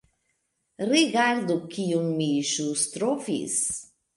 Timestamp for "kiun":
1.75-2.09